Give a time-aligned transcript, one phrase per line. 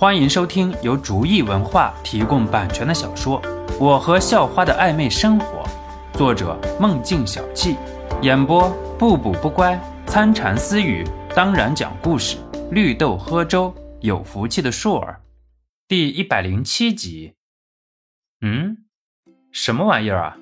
[0.00, 3.42] 欢迎收听由竹意文化提供版权的小说
[3.80, 5.64] 《我和校花的暧昧生活》，
[6.16, 7.76] 作者梦境小憩，
[8.22, 9.76] 演播不补不乖、
[10.06, 12.36] 参禅私语，当然讲故事，
[12.70, 15.20] 绿豆喝粥，有福气的硕儿，
[15.88, 17.34] 第一百零七集。
[18.40, 18.76] 嗯，
[19.50, 20.36] 什么玩意儿啊？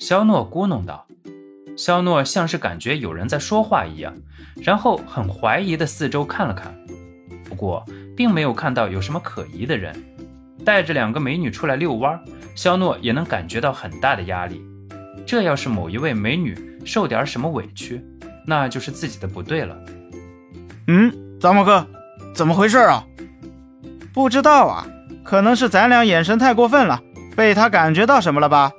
[0.00, 1.06] 肖诺咕哝道。
[1.76, 4.12] 肖诺像是感觉有人在说话一样，
[4.56, 6.76] 然后很怀疑的四周看了看，
[7.44, 7.86] 不过
[8.16, 9.94] 并没有看到有什么可疑的人。
[10.64, 12.18] 带着两个美女出来遛弯，
[12.56, 14.60] 肖诺也能感觉到很大的压力。
[15.24, 18.04] 这要是某一位美女受点什么委屈，
[18.46, 19.76] 那就是自己的不对了。
[20.88, 21.86] 嗯，杂毛哥，
[22.34, 23.04] 怎么回事啊？
[24.12, 24.86] 不知道啊，
[25.22, 27.00] 可能是咱俩眼神太过分了，
[27.36, 28.72] 被他感觉到什么了吧？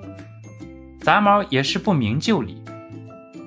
[1.01, 2.61] 杂毛也是不明就里。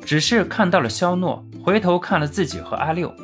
[0.05, 3.15] 只是看到了肖诺，回头看了自己和阿六，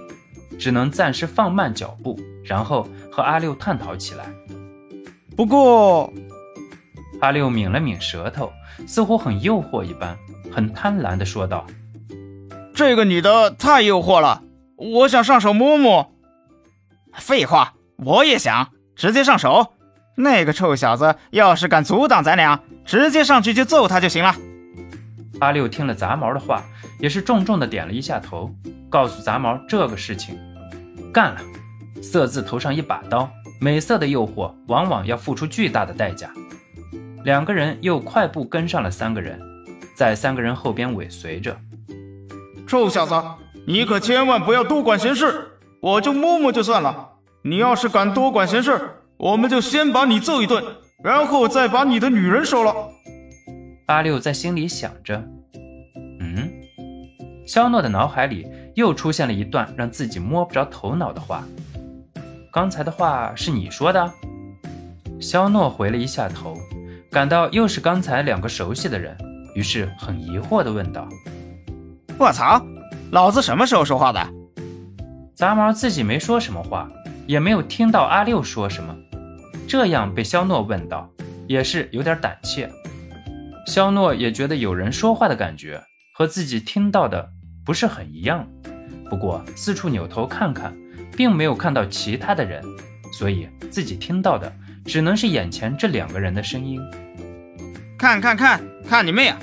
[0.59, 4.27] 只能暂时放慢脚步，然后和阿六探讨起来。
[5.37, 6.13] 不过，
[7.21, 8.53] 阿六抿了抿舌头，
[8.87, 10.17] 似乎很诱惑一般，
[10.53, 11.67] 很贪婪地说道
[12.75, 14.43] ：“这个女的太诱惑了，
[14.77, 16.13] 我想上手摸摸。”
[17.13, 19.73] 废话，我也想直接上手。
[20.19, 24.35] 那个臭小子要是敢阻挡咱俩，直接上去就揍他就行了。
[25.41, 26.65] 阿六听了杂毛的话，
[26.99, 28.51] 也是重重的点了一下头，
[28.91, 30.39] 告诉杂毛这个事情，
[31.13, 31.41] 干了。
[32.03, 33.29] 色字头上一把刀，
[33.61, 36.31] 美色的诱惑往往要付出巨大的代价。
[37.25, 39.41] 两个人又快步跟上了三个人，
[39.97, 41.57] 在三个人后边尾随着。
[42.67, 43.15] 臭小子，
[43.67, 47.13] 你可千万不要多管闲事，我就摸摸就算了。
[47.43, 48.79] 你要是敢多管闲事，
[49.17, 50.63] 我们就先把你揍一顿，
[51.03, 52.75] 然后再把你的女人收了。
[53.87, 55.25] 阿六在心里想着
[56.21, 56.51] ：“嗯。”
[57.47, 58.47] 肖诺的脑海里
[58.77, 61.43] 又出现了一段让自己摸不着头脑的话。
[62.53, 64.13] 刚才的话是你说的？
[65.19, 66.55] 肖诺回了一下头，
[67.11, 69.17] 感到又是刚才两个熟悉的人，
[69.55, 71.09] 于是很疑惑地问道
[72.19, 72.63] ：“我操，
[73.11, 74.21] 老子什么时候说话的？”
[75.35, 76.89] 杂毛自己没说什么话，
[77.27, 78.95] 也没有听到阿六说什么，
[79.67, 81.11] 这样被肖诺问到，
[81.47, 82.71] 也是有点胆怯。
[83.67, 85.83] 肖诺也觉得有人说话的感觉
[86.15, 87.31] 和自己听到的
[87.65, 88.47] 不是很一样，
[89.09, 90.77] 不过四处扭头看看，
[91.17, 92.63] 并没有看到其他的人，
[93.13, 94.53] 所以自己听到的
[94.85, 96.81] 只能是眼前这两个人的声音。
[97.99, 99.39] 看看看看你妹啊！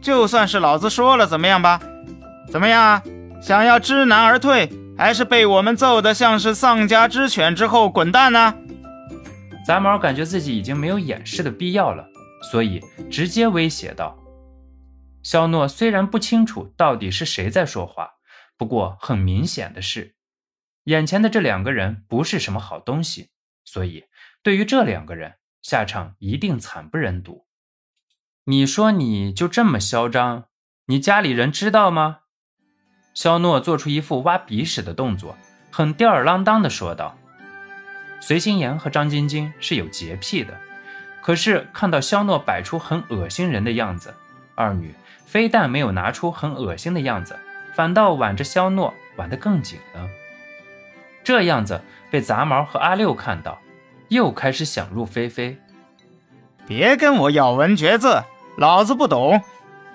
[0.00, 1.80] 就算是老子说了，怎么样吧？
[2.50, 3.02] 怎么样啊？
[3.40, 8.54] 想要知难而退，还是被我们揍得像是丧家之犬之后滚蛋呢？
[9.66, 12.06] 杂毛感觉自己已经没有掩饰的必要了。
[12.50, 12.80] 所以
[13.10, 14.16] 直接威胁道
[15.24, 18.08] ：“肖诺虽然不清楚到底是谁在说话，
[18.58, 20.16] 不过很明显的是，
[20.84, 23.30] 眼前的这两个人不是什么好东西。
[23.64, 24.04] 所以
[24.42, 27.46] 对于这两个人，下场一定惨不忍睹。
[28.44, 30.46] 你说你就这么嚣张？
[30.86, 32.20] 你家里人知道吗？”
[33.14, 35.36] 肖诺做出一副挖鼻屎的动作，
[35.70, 37.16] 很吊儿郎当的说道
[38.20, 40.58] ：“随心言和张晶晶是有洁癖的。”
[41.20, 44.14] 可是看到肖诺摆出很恶心人的样子，
[44.54, 44.94] 二女
[45.26, 47.38] 非但没有拿出很恶心的样子，
[47.74, 50.08] 反倒挽着肖诺挽得更紧了。
[51.24, 53.58] 这样子被杂毛和阿六看到，
[54.08, 55.58] 又开始想入非非。
[56.66, 58.24] 别跟我咬文嚼字，
[58.56, 59.42] 老子不懂，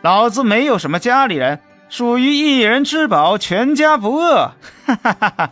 [0.01, 4.53] 老子没有什么家里人，属于一人吃饱全家不饿。
[4.85, 5.51] 哈哈哈哈！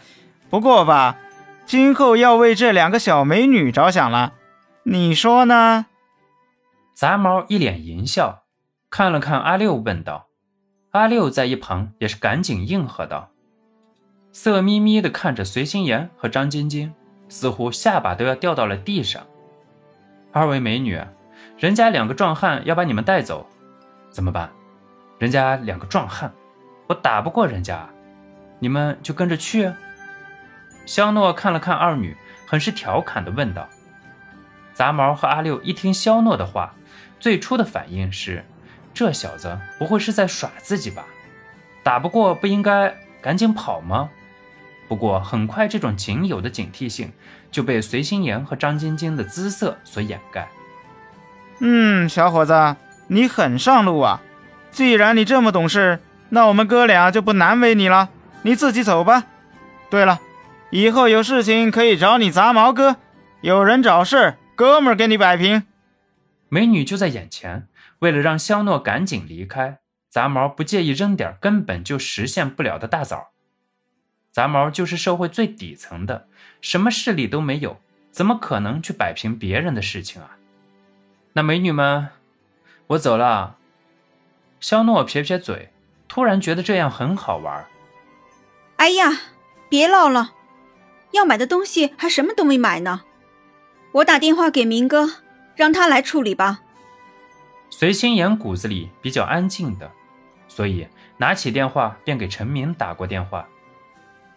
[0.49, 1.17] 不过吧，
[1.65, 4.33] 今后要为这两个小美女着想了。
[4.83, 5.85] 你说呢？
[6.95, 8.43] 杂毛一脸淫笑，
[8.89, 10.27] 看了看阿六，问道
[10.91, 13.29] ：“阿六在一旁也是赶紧应和道，
[14.33, 16.93] 色眯眯的看着随心言和张晶晶，
[17.29, 19.25] 似乎下巴都要掉到了地上。
[20.33, 21.01] 二位美女，
[21.57, 23.47] 人家两个壮汉要把你们带走，
[24.09, 24.51] 怎么办？
[25.17, 26.29] 人家两个壮汉，
[26.87, 27.87] 我打不过人家，
[28.59, 29.71] 你们就跟着去。”
[30.85, 33.65] 肖诺看了看二女，很是调侃的问道。
[34.73, 36.73] 杂毛和阿六一听肖诺的话，
[37.17, 38.43] 最初的反应是：
[38.93, 41.05] 这小子不会是在耍自己吧？
[41.83, 44.09] 打不过不应该赶紧跑吗？
[44.87, 47.11] 不过很快，这种仅有的警惕性
[47.49, 50.47] 就被随心言和张晶晶的姿色所掩盖。
[51.59, 52.75] 嗯，小伙子，
[53.07, 54.21] 你很上路啊！
[54.71, 55.99] 既然你这么懂事，
[56.29, 58.09] 那我们哥俩就不难为你了。
[58.41, 59.25] 你自己走吧。
[59.89, 60.19] 对了，
[60.69, 62.97] 以后有事情可以找你杂毛哥，
[63.41, 64.35] 有人找事。
[64.55, 65.63] 哥们儿，给你摆平。
[66.49, 67.67] 美女就在眼前，
[68.01, 73.29] 为了让肖诺赶紧离开，杂毛不介意扔点根本就实现不了的大枣。
[74.31, 76.27] 杂毛就是社会最底层的，
[76.61, 77.79] 什么势力都没有，
[78.11, 80.37] 怎么可能去摆平别人的事情啊？
[81.33, 82.09] 那美女们，
[82.87, 83.57] 我走了。
[84.59, 85.71] 肖诺撇撇嘴，
[86.07, 87.65] 突然觉得这样很好玩。
[88.77, 89.11] 哎呀，
[89.69, 90.33] 别唠了，
[91.11, 93.03] 要买的东西还什么都没买呢。
[93.91, 95.17] 我打电话给明哥，
[95.55, 96.61] 让他来处理吧。
[97.71, 99.89] 随心言骨子里比较安静的，
[100.47, 100.87] 所以
[101.17, 103.47] 拿起电话便给陈明打过电话。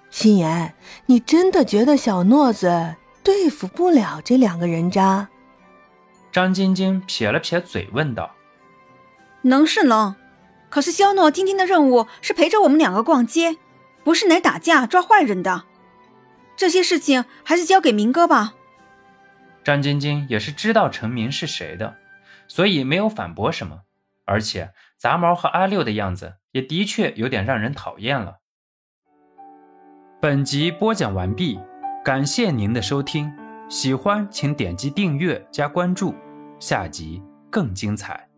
[0.08, 0.74] 心言，
[1.06, 5.28] 你真的觉得小诺子对付不了这两个人渣？
[6.32, 8.34] 张晶晶撇了撇嘴问道
[9.42, 10.14] ：“能是能，
[10.70, 13.56] 可是肖诺今天的任务是陪着我们两个逛街，
[14.04, 15.64] 不是来打架抓坏人的。
[16.56, 18.54] 这些事情还是交给明哥吧。”
[19.64, 21.96] 张晶晶也是知道陈明是谁的，
[22.48, 23.80] 所以没有反驳什么。
[24.26, 28.38] 而且杂毛和阿六的样子也的确有点让人讨厌了。
[30.20, 31.60] 本集播讲完毕，
[32.02, 33.30] 感谢您的收听，
[33.68, 36.14] 喜欢请点击订阅加关注，
[36.58, 38.33] 下集更精彩。